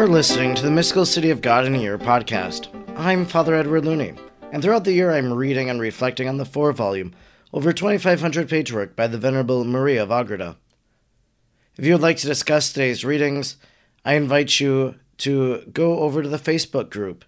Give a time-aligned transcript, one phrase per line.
[0.00, 2.68] are listening to the Mystical City of God in a Year podcast.
[2.96, 4.14] I'm Father Edward Looney,
[4.50, 7.12] and throughout the year I'm reading and reflecting on the four volume,
[7.52, 10.56] over 2,500 page work by the Venerable Maria of Agreda.
[11.76, 13.58] If you would like to discuss today's readings,
[14.02, 17.26] I invite you to go over to the Facebook group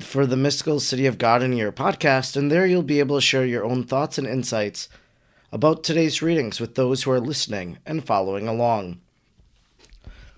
[0.00, 3.16] for the Mystical City of God in a Year podcast, and there you'll be able
[3.16, 4.90] to share your own thoughts and insights
[5.50, 9.00] about today's readings with those who are listening and following along.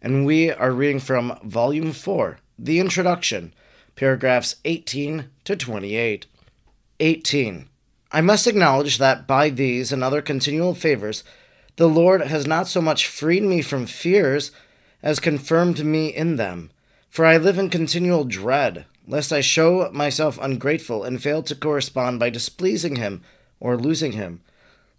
[0.00, 3.52] and we are reading from Volume 4, The Introduction,
[3.96, 6.26] paragraphs 18 to 28.
[7.00, 7.68] 18.
[8.12, 11.24] I must acknowledge that by these and other continual favors,
[11.76, 14.50] the Lord has not so much freed me from fears
[15.02, 16.70] as confirmed me in them.
[17.10, 22.20] For I live in continual dread, lest I show myself ungrateful and fail to correspond
[22.20, 23.22] by displeasing him
[23.60, 24.42] or losing him,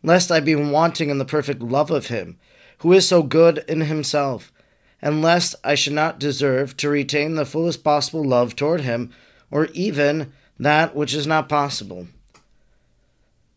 [0.04, 2.38] lest I be wanting in the perfect love of him,
[2.80, 4.52] who is so good in himself
[5.02, 9.12] and lest I should not deserve to retain the fullest possible love toward him,
[9.52, 12.08] or even that which is not possible.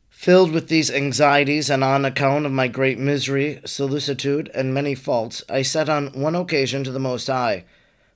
[0.08, 5.42] Filled with these anxieties, and on account of my great misery, solicitude, and many faults,
[5.48, 7.64] I said on one occasion to the Most High,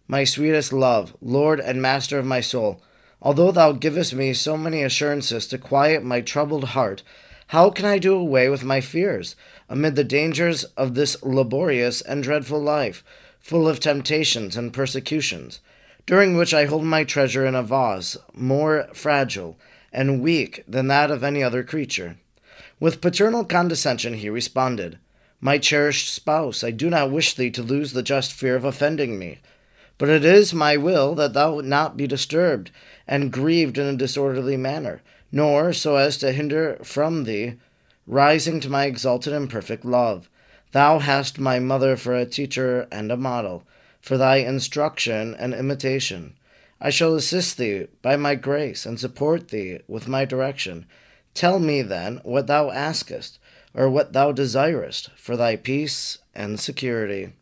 [0.07, 2.81] My sweetest love, Lord and Master of my soul,
[3.21, 7.03] although thou givest me so many assurances to quiet my troubled heart,
[7.49, 9.35] how can I do away with my fears?
[9.69, 13.03] Amid the dangers of this laborious and dreadful life,
[13.41, 15.61] full of temptations and persecutions,
[16.07, 19.59] during which I hold my treasure in a vase more fragile
[19.93, 22.17] and weak than that of any other creature.
[22.79, 24.99] With paternal condescension he responded,
[25.41, 29.19] My cherished spouse, I do not wish thee to lose the just fear of offending
[29.19, 29.39] me.
[29.99, 32.71] But it is my will that thou not be disturbed
[33.09, 35.01] and grieved in a disorderly manner,
[35.33, 37.55] nor so as to hinder from thee
[38.07, 40.29] rising to my exalted and perfect love.
[40.73, 43.65] Thou hast my mother for a teacher and a model,
[44.01, 46.35] for thy instruction and imitation.
[46.81, 50.87] I shall assist thee by my grace and support thee with my direction.
[51.35, 53.39] Tell me then what thou askest,
[53.75, 57.33] or what thou desirest, for thy peace and security.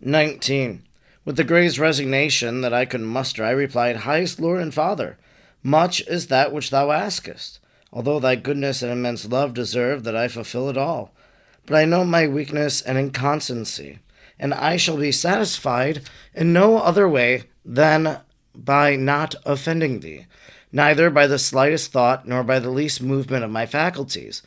[0.00, 0.82] 19.
[1.24, 5.18] With the greatest resignation that I could muster, I replied, Highest Lord and Father,
[5.62, 7.60] much is that which thou askest
[7.92, 11.12] although thy goodness and immense love deserve that I fulfill it all.
[11.66, 13.98] But I know my weakness and inconstancy,
[14.38, 18.20] and I shall be satisfied in no other way than
[18.54, 20.26] by not offending thee,
[20.72, 24.42] neither by the slightest thought nor by the least movement of my faculties.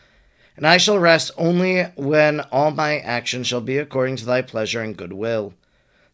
[0.57, 4.81] And I shall rest only when all my actions shall be according to thy pleasure
[4.81, 5.53] and good will.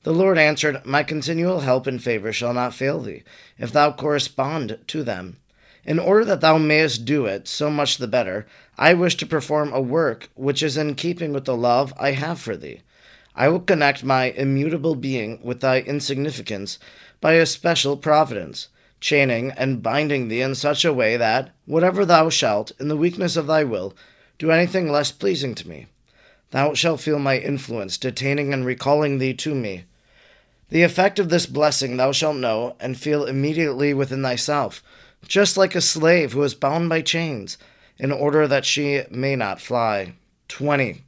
[0.04, 3.24] The Lord answered, My continual help and favor shall not fail thee,
[3.58, 5.38] if thou correspond to them.
[5.88, 8.46] In order that thou mayest do it, so much the better,
[8.78, 12.42] I wish to perform a work which is in keeping with the love I have
[12.42, 12.82] for thee.
[13.34, 16.78] I will connect my immutable being with thy insignificance
[17.22, 18.68] by a special providence,
[19.00, 23.38] chaining and binding thee in such a way that, whatever thou shalt, in the weakness
[23.38, 23.96] of thy will,
[24.38, 25.86] do anything less pleasing to me,
[26.52, 29.86] thou shalt feel my influence detaining and recalling thee to me.
[30.70, 34.84] The effect of this blessing thou shalt know and feel immediately within thyself
[35.26, 37.58] just like a slave who is bound by chains,
[37.98, 40.14] in order that she may not fly.
[40.50, 41.02] 20.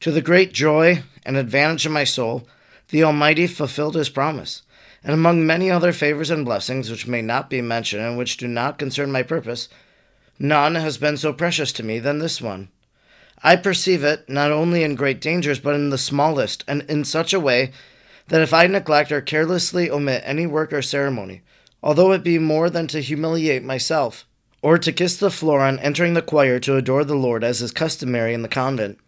[0.00, 2.46] To the great joy and advantage of my soul,
[2.90, 4.62] the Almighty fulfilled his promise,
[5.02, 8.46] and among many other favors and blessings which may not be mentioned and which do
[8.46, 9.68] not concern my purpose,
[10.38, 12.68] none has been so precious to me than this one.
[13.42, 17.34] I perceive it not only in great dangers, but in the smallest, and in such
[17.34, 17.72] a way
[18.28, 21.42] that if I neglect or carelessly omit any work or ceremony,
[21.84, 24.26] although it be more than to humiliate myself,
[24.62, 27.72] or to kiss the floor on entering the choir to adore the Lord as is
[27.72, 28.98] customary in the convent.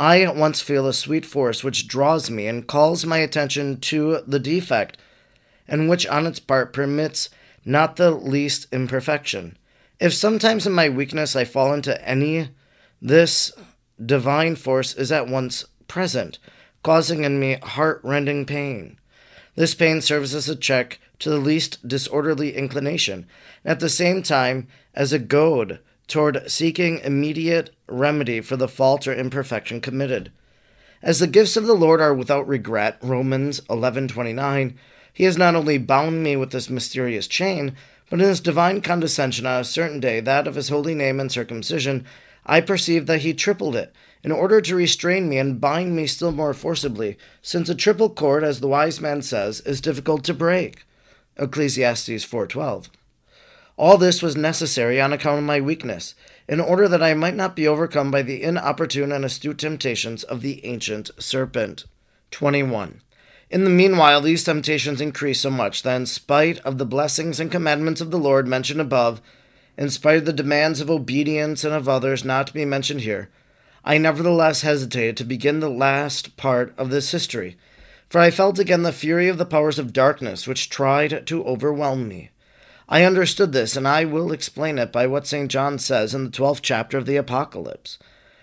[0.00, 4.18] I at once feel a sweet force which draws me and calls my attention to
[4.26, 4.98] the defect,
[5.68, 7.30] and which on its part permits
[7.64, 9.56] not the least imperfection.
[10.00, 12.48] If sometimes in my weakness I fall into any,
[13.00, 13.52] this
[14.04, 16.40] divine force is at once present,
[16.82, 18.98] causing in me heart rending pain.
[19.54, 23.26] This pain serves as a check to the least disorderly inclination,
[23.64, 29.14] at the same time as a goad toward seeking immediate remedy for the fault or
[29.14, 30.30] imperfection committed.
[31.02, 34.74] As the gifts of the Lord are without regret, Romans 11:29,
[35.12, 37.76] he has not only bound me with this mysterious chain,
[38.10, 41.30] but in his divine condescension on a certain day, that of his holy name and
[41.30, 42.04] circumcision,
[42.46, 46.32] I perceive that he tripled it, in order to restrain me and bind me still
[46.32, 50.84] more forcibly, since a triple cord, as the wise man says, is difficult to break.
[51.36, 52.90] Ecclesiastes 4:12.
[53.76, 56.14] All this was necessary on account of my weakness,
[56.48, 60.42] in order that I might not be overcome by the inopportune and astute temptations of
[60.42, 61.84] the ancient serpent.
[62.30, 63.00] 21.
[63.50, 67.50] In the meanwhile, these temptations increased so much that, in spite of the blessings and
[67.50, 69.20] commandments of the Lord mentioned above,
[69.76, 73.28] in spite of the demands of obedience and of others not to be mentioned here,
[73.84, 77.56] I nevertheless hesitated to begin the last part of this history,
[78.08, 82.08] for I felt again the fury of the powers of darkness which tried to overwhelm
[82.08, 82.30] me.
[82.88, 85.50] I understood this, and I will explain it by what St.
[85.50, 87.98] John says in the twelfth chapter of the Apocalypse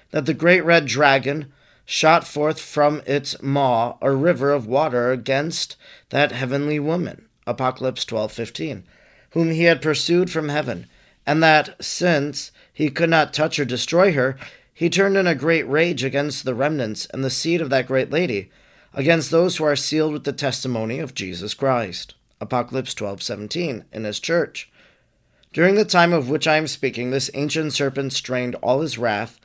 [0.10, 1.52] that the great red dragon
[1.86, 5.76] shot forth from its maw a river of water against
[6.10, 8.84] that heavenly woman, Apocalypse 12:15,
[9.32, 10.88] whom he had pursued from heaven,
[11.26, 14.38] and that since he could not touch or destroy her,
[14.74, 18.10] he turned in a great rage against the remnants and the seed of that great
[18.10, 18.50] lady,
[18.94, 22.16] against those who are sealed with the testimony of Jesus Christ.
[22.40, 24.70] Apocalypse 12:17 in his church.
[25.54, 29.40] During the time of which I am speaking, this ancient serpent strained all his wrath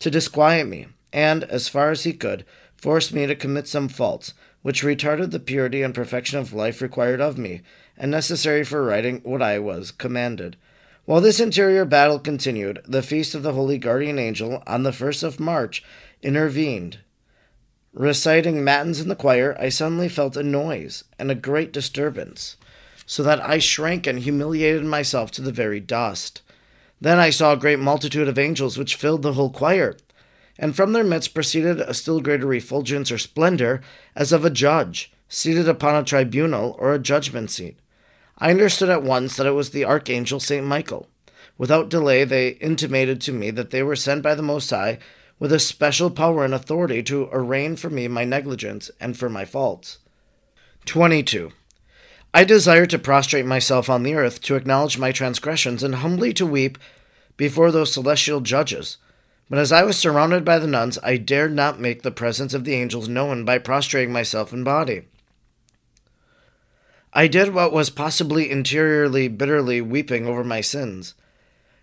[0.00, 2.44] to disquiet me, and, as far as he could,
[2.76, 4.32] forced me to commit some faults,
[4.62, 7.62] which retarded the purity and perfection of life required of me,
[7.96, 10.56] and necessary for writing what I was commanded.
[11.04, 15.22] While this interior battle continued, the feast of the Holy Guardian Angel on the first
[15.22, 15.82] of March
[16.22, 16.98] intervened
[17.92, 22.56] Reciting matins in the choir, I suddenly felt a noise and a great disturbance,
[23.04, 26.40] so that I shrank and humiliated myself to the very dust.
[27.00, 29.96] Then I saw a great multitude of angels which filled the whole choir,
[30.56, 33.80] and from their midst proceeded a still greater refulgence or splendor,
[34.14, 37.76] as of a judge, seated upon a tribunal or a judgment seat.
[38.38, 40.64] I understood at once that it was the archangel St.
[40.64, 41.08] Michael.
[41.58, 44.98] Without delay, they intimated to me that they were sent by the Most High
[45.40, 49.44] with a special power and authority to arraign for me my negligence and for my
[49.44, 49.98] faults.
[50.84, 51.50] 22.
[52.32, 56.46] I desire to prostrate myself on the earth to acknowledge my transgressions and humbly to
[56.46, 56.78] weep
[57.36, 58.98] before those celestial judges.
[59.48, 62.64] But as I was surrounded by the nuns, I dared not make the presence of
[62.64, 65.08] the angels known by prostrating myself in body.
[67.12, 71.14] I did what was possibly interiorly bitterly weeping over my sins.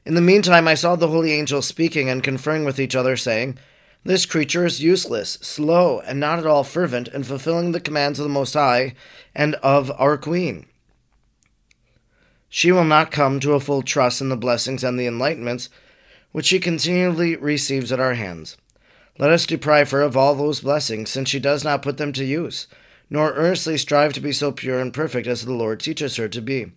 [0.08, 3.58] In the meantime, I saw the holy angels speaking and conferring with each other, saying,
[4.06, 8.24] This creature is useless, slow, and not at all fervent in fulfilling the commands of
[8.24, 8.94] the Most High
[9.36, 10.66] and of our Queen.
[12.48, 15.68] She will not come to a full trust in the blessings and the enlightenments
[16.32, 18.56] which she continually receives at our hands.
[19.20, 22.24] Let us deprive her of all those blessings, since she does not put them to
[22.24, 22.68] use,
[23.10, 26.40] nor earnestly strive to be so pure and perfect as the Lord teaches her to
[26.40, 26.72] be.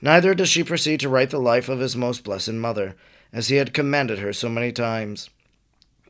[0.00, 2.94] Neither does she proceed to write the life of his most blessed mother,
[3.32, 5.30] as he had commanded her so many times.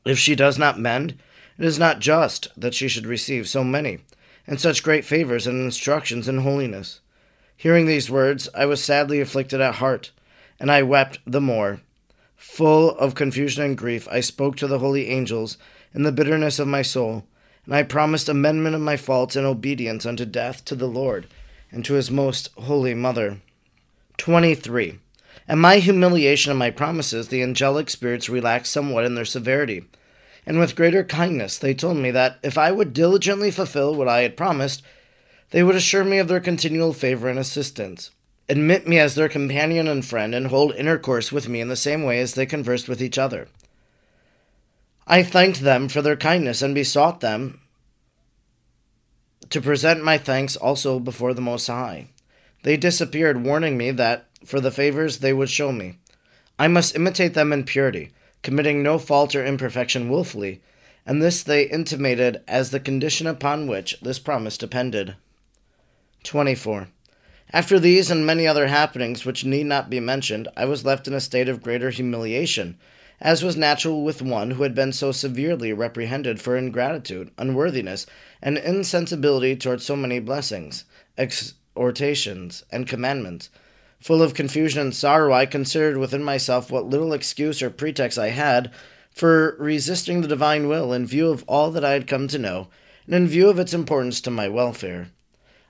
[0.05, 1.19] If she does not mend,
[1.59, 3.99] it is not just that she should receive so many,
[4.47, 7.01] and such great favors and instructions in holiness.
[7.57, 10.11] Hearing these words, I was sadly afflicted at heart,
[10.61, 11.81] and I wept the more.
[12.37, 15.57] Full of confusion and grief, I spoke to the holy angels
[15.95, 17.25] in the bitterness of my soul,
[17.65, 21.27] and I promised amendment of my faults and obedience unto death to the Lord
[21.73, 23.41] and to his most holy mother.
[24.19, 24.99] 23.
[25.49, 29.85] At my humiliation and my promises, the angelic spirits relaxed somewhat in their severity,
[30.45, 34.23] and with greater kindness they told me that if I would diligently fulfill what I
[34.23, 34.83] had promised,
[35.51, 38.11] they would assure me of their continual favor and assistance,
[38.49, 42.03] admit me as their companion and friend, and hold intercourse with me in the same
[42.03, 43.49] way as they conversed with each other.
[45.07, 47.61] I thanked them for their kindness and besought them
[49.51, 52.09] to present my thanks also before the Most High.
[52.67, 55.99] They disappeared, warning me that, for the favors they would show me,
[56.59, 58.11] I must imitate them in purity,
[58.43, 60.63] committing no fault or imperfection wilfully,
[61.07, 65.15] and this they intimated as the condition upon which this promise depended.
[66.25, 66.89] 24.
[67.53, 71.15] After these and many other happenings which need not be mentioned, I was left in
[71.15, 72.79] a state of greater humiliation,
[73.21, 78.07] as was natural with one who had been so severely reprehended for ingratitude, unworthiness,
[78.43, 80.85] and insensibility towards so many blessings,
[81.77, 83.51] exhortations, and commandments.
[84.01, 88.31] Full of confusion and sorrow, I considered within myself what little excuse or pretext I
[88.31, 88.73] had
[89.11, 92.69] for resisting the divine will in view of all that I had come to know,
[93.05, 95.09] and in view of its importance to my welfare.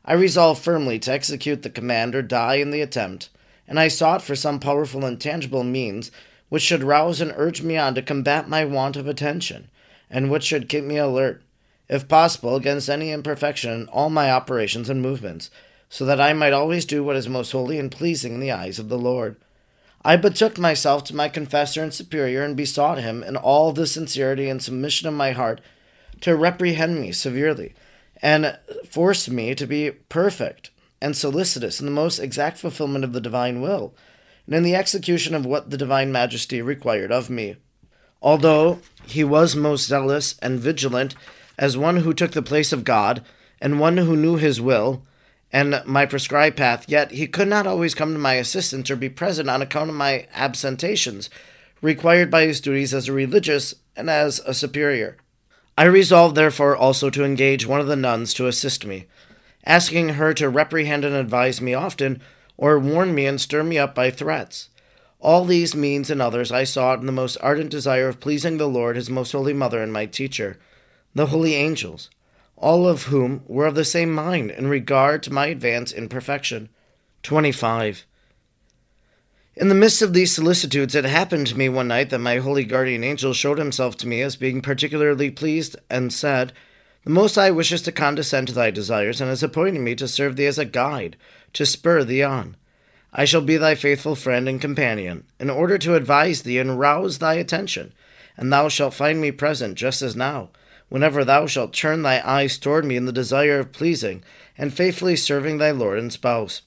[0.05, 3.29] I resolved firmly to execute the command or die in the attempt,
[3.67, 6.13] and I sought for some powerful and tangible means
[6.49, 9.69] which should rouse and urge me on to combat my want of attention,
[10.09, 11.43] and which should keep me alert,
[11.89, 15.51] if possible, against any imperfection in all my operations and movements,
[15.88, 18.78] so that I might always do what is most holy and pleasing in the eyes
[18.78, 19.37] of the Lord.
[20.05, 24.49] I betook myself to my confessor and superior, and besought him, in all the sincerity
[24.49, 25.61] and submission of my heart,
[26.21, 27.75] to reprehend me severely
[28.23, 30.71] and force me to be perfect
[31.02, 33.95] and solicitous in the most exact fulfillment of the divine will,
[34.47, 37.57] and in the execution of what the divine majesty required of me.
[38.23, 41.14] Although he was most zealous and vigilant
[41.59, 43.25] as one who took the place of God,
[43.61, 45.02] and one who knew his will,
[45.57, 49.09] and my prescribed path, yet he could not always come to my assistance or be
[49.09, 51.31] present on account of my absentations,
[51.81, 55.17] required by his duties as a religious and as a superior.
[55.79, 59.07] I resolved, therefore, also to engage one of the nuns to assist me,
[59.65, 62.21] asking her to reprehend and advise me often,
[62.59, 64.69] or warn me and stir me up by threats.
[65.21, 68.69] All these means and others I sought in the most ardent desire of pleasing the
[68.69, 70.59] Lord, his most holy mother, and my teacher,
[71.15, 72.11] the holy angels,
[72.57, 76.69] all of whom were of the same mind in regard to my advance in perfection.
[77.23, 78.07] 25.
[79.57, 82.65] In the midst of these solicitudes, it happened to me one night that my holy
[82.65, 86.53] guardian angel showed himself to me as being particularly pleased, and said,
[87.05, 90.37] The Most High wishes to condescend to thy desires, and has appointed me to serve
[90.37, 91.17] thee as a guide,
[91.55, 92.57] to spur thee on.
[93.15, 97.17] I shall be thy faithful friend and companion, in order to advise thee and rouse
[97.17, 97.95] thy attention,
[98.37, 100.51] and thou shalt find me present just as now,
[100.88, 104.23] whenever thou shalt turn thy eyes toward me in the desire of pleasing
[104.57, 106.62] and faithfully serving thy Lord and spouse.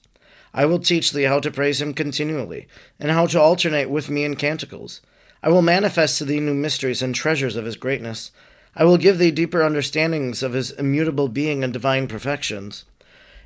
[0.52, 2.66] I will teach thee how to praise him continually,
[2.98, 5.00] and how to alternate with me in canticles.
[5.42, 8.30] I will manifest to thee new mysteries and treasures of his greatness.
[8.74, 12.84] I will give thee deeper understandings of his immutable being and divine perfections.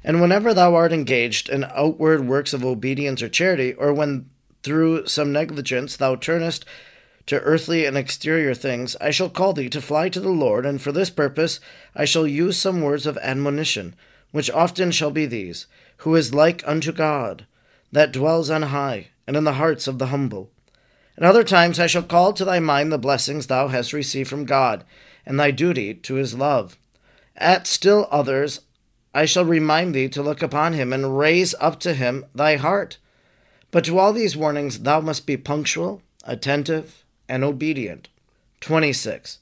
[0.02, 4.28] And whenever thou art engaged in outward works of obedience or charity, or when
[4.62, 6.64] through some negligence thou turnest
[7.26, 10.81] to earthly and exterior things, I shall call thee to fly to the Lord, and
[10.81, 11.61] for this purpose
[11.95, 13.95] I shall use some words of admonition,
[14.31, 15.66] which often shall be these
[15.99, 17.47] who is like unto God,
[17.93, 20.50] that dwells on high, and in the hearts of the humble.
[21.16, 24.45] At other times I shall call to thy mind the blessings thou hast received from
[24.45, 24.85] God,
[25.25, 26.76] and thy duty to his love.
[27.37, 28.61] At still others
[29.14, 32.99] I shall remind thee to look upon him, and raise up to him thy heart.
[33.71, 38.09] But to all these warnings thou must be punctual, attentive, and obedient.
[38.61, 39.38] 26.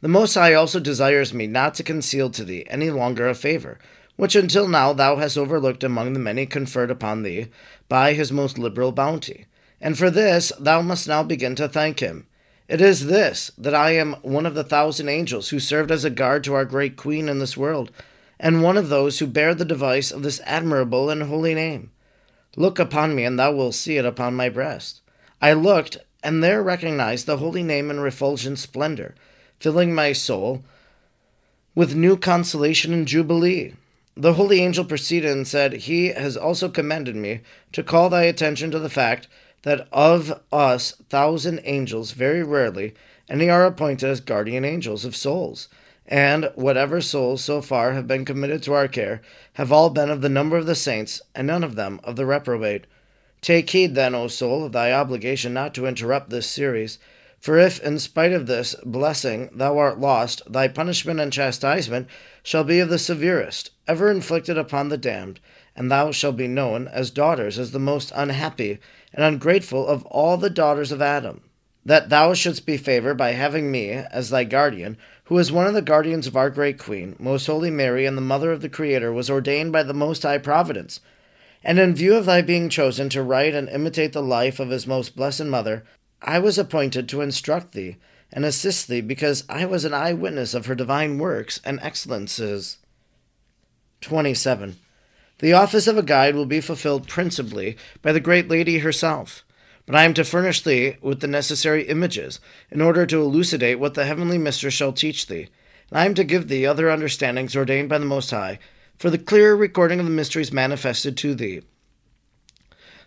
[0.00, 3.78] The Most High also desires me not to conceal to thee any longer a favor,
[4.16, 7.48] which until now thou hast overlooked among the many conferred upon thee
[7.88, 9.46] by his most liberal bounty.
[9.80, 12.26] And for this thou must now begin to thank him.
[12.68, 16.10] It is this, that I am one of the thousand angels who served as a
[16.10, 17.92] guard to our great Queen in this world,
[18.40, 21.90] and one of those who bear the device of this admirable and holy name.
[22.56, 25.00] Look upon me, and thou wilt see it upon my breast.
[25.40, 29.14] I looked, and there recognized the holy name in refulgent splendor,
[29.60, 30.64] filling my soul
[31.76, 33.74] with new consolation and jubilee.
[34.16, 38.72] The holy angel proceeded and said, He has also commanded me to call thy attention
[38.72, 39.28] to the fact
[39.62, 42.94] that of us thousand angels, very rarely,
[43.28, 45.68] any are appointed as guardian angels of souls.
[46.08, 50.22] And whatever souls so far have been committed to our care have all been of
[50.22, 52.86] the number of the saints, and none of them of the reprobate.
[53.46, 56.98] Take heed, then, O soul, of thy obligation not to interrupt this series.
[57.38, 62.08] For if, in spite of this blessing, thou art lost, thy punishment and chastisement
[62.42, 65.38] shall be of the severest, ever inflicted upon the damned,
[65.76, 68.80] and thou shalt be known as daughters as the most unhappy
[69.14, 71.40] and ungrateful of all the daughters of Adam.
[71.84, 75.74] That thou shouldst be favored by having me as thy guardian, who is one of
[75.74, 79.12] the guardians of our great Queen, most holy Mary, and the mother of the Creator,
[79.12, 80.98] was ordained by the Most High Providence.
[81.64, 84.86] And in view of thy being chosen to write and imitate the life of his
[84.86, 85.84] most blessed mother,
[86.22, 87.96] I was appointed to instruct thee
[88.32, 92.78] and assist thee because I was an eyewitness of her divine works and excellences.
[94.00, 94.76] 27.
[95.38, 99.44] The office of a guide will be fulfilled principally by the great lady herself,
[99.84, 103.94] but I am to furnish thee with the necessary images in order to elucidate what
[103.94, 105.48] the heavenly mistress shall teach thee,
[105.90, 108.58] and I am to give thee other understandings ordained by the Most High
[108.98, 111.62] for the clear recording of the mysteries manifested to thee.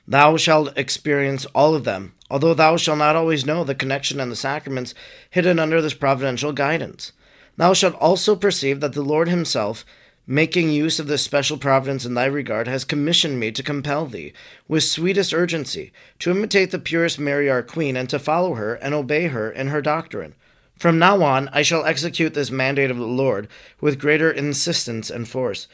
[0.07, 4.31] Thou shalt experience all of them, although thou shalt not always know the connection and
[4.31, 4.95] the sacraments
[5.29, 7.11] hidden under this providential guidance.
[7.57, 9.85] Thou shalt also perceive that the Lord Himself,
[10.25, 14.33] making use of this special providence in thy regard, has commissioned me to compel thee,
[14.67, 18.93] with sweetest urgency, to imitate the purest Mary our Queen, and to follow her and
[18.93, 20.33] obey her in her doctrine.
[20.79, 23.49] From now on, I shall execute this mandate of the Lord
[23.81, 25.67] with greater insistence and force.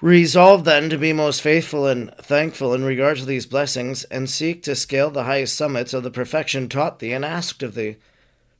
[0.00, 4.62] Resolve then to be most faithful and thankful in regard to these blessings, and seek
[4.64, 7.96] to scale the highest summits of the perfection taught thee and asked of thee.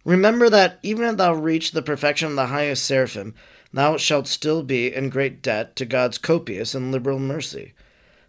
[0.04, 3.34] Remember that even if thou reach the perfection of the highest seraphim,
[3.72, 7.74] thou shalt still be in great debt to God's copious and liberal mercy.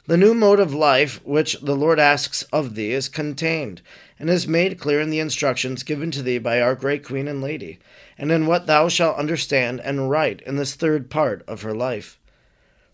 [0.08, 3.82] The new mode of life which the Lord asks of thee is contained,
[4.18, 7.42] and is made clear in the instructions given to thee by our great Queen and
[7.42, 7.78] Lady,
[8.18, 12.18] and in what thou shalt understand and write in this third part of her life.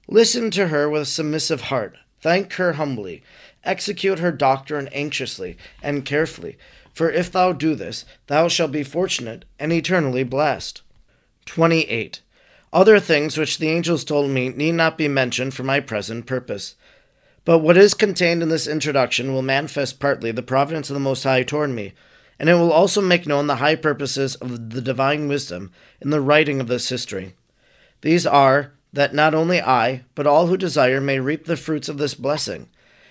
[0.08, 3.22] Listen to her with submissive heart, thank her humbly,
[3.64, 6.58] execute her doctrine anxiously and carefully,
[6.96, 10.82] for if thou do this, thou shalt be fortunate and eternally blessed.
[11.46, 12.22] 28.
[12.74, 16.76] Other things which the angels told me need not be mentioned for my present purpose.
[17.46, 21.24] But what is contained in this introduction will manifest partly the providence of the Most
[21.24, 21.94] High toward me,
[22.40, 26.22] and it will also make known the high purposes of the divine wisdom in the
[26.22, 27.36] writing of this history.
[28.02, 31.98] These are that not only I, but all who desire may reap the fruits of
[31.98, 32.70] this blessing,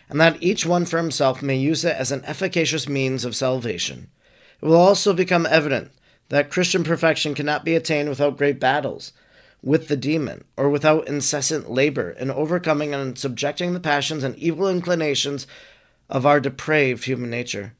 [0.08, 4.08] and that each one for himself may use it as an efficacious means of salvation.
[4.62, 5.90] It will also become evident
[6.28, 9.12] that Christian perfection cannot be attained without great battles
[9.62, 14.69] with the demon, or without incessant labor in overcoming and subjecting the passions and evil
[14.69, 15.47] inclinations
[16.11, 17.73] of our depraved human nature.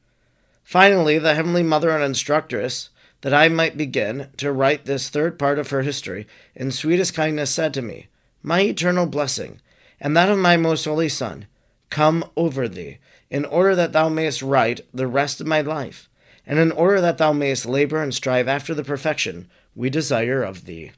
[0.63, 2.89] Finally, the Heavenly Mother and Instructress,
[3.21, 6.25] that I might begin to write this third part of her history,
[6.55, 8.07] in sweetest kindness said to me,
[8.41, 9.59] My eternal blessing,
[9.99, 11.47] and that of my most holy Son,
[11.89, 12.97] come over thee,
[13.29, 16.09] in order that thou mayest write the rest of my life,
[16.45, 20.65] and in order that thou mayest labor and strive after the perfection we desire of
[20.65, 20.91] thee.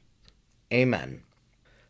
[0.72, 1.22] Amen.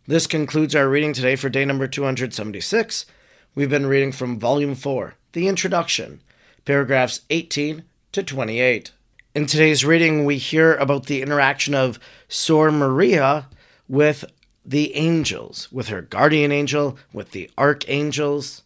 [0.06, 3.06] This concludes our reading today for day number 276.
[3.54, 6.20] We've been reading from Volume 4, The Introduction,
[6.66, 8.92] paragraphs 18 to 28.
[9.34, 13.46] In today's reading, we hear about the interaction of Sor Maria
[13.88, 14.26] with
[14.62, 18.62] the angels, with her guardian angel, with the archangels.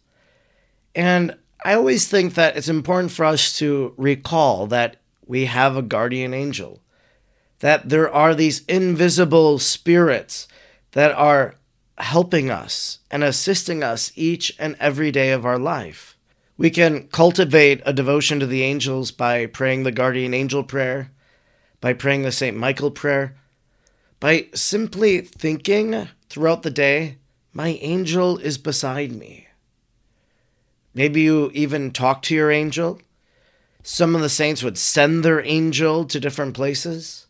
[0.93, 5.81] And I always think that it's important for us to recall that we have a
[5.81, 6.81] guardian angel
[7.61, 10.47] that there are these invisible spirits
[10.91, 11.55] that are
[11.97, 16.17] helping us and assisting us each and every day of our life.
[16.57, 21.11] We can cultivate a devotion to the angels by praying the guardian angel prayer,
[21.79, 22.57] by praying the St.
[22.57, 23.37] Michael prayer,
[24.19, 27.17] by simply thinking throughout the day,
[27.53, 29.47] my angel is beside me.
[30.93, 33.01] Maybe you even talk to your angel.
[33.83, 37.27] Some of the saints would send their angel to different places.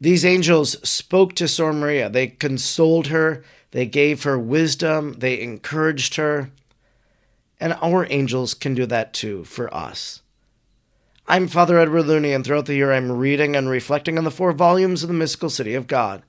[0.00, 2.08] These angels spoke to Sor Maria.
[2.08, 6.50] They consoled her, they gave her wisdom, they encouraged her.
[7.60, 10.22] And our angels can do that too for us.
[11.26, 14.52] I'm Father Edward Looney, and throughout the year I'm reading and reflecting on the four
[14.52, 16.22] volumes of the Mystical City of God.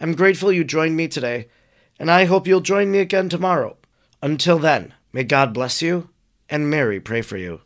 [0.00, 1.48] I'm grateful you joined me today,
[1.98, 3.76] and I hope you'll join me again tomorrow.
[4.20, 6.10] Until then, may God bless you,
[6.50, 7.60] and Mary pray for you.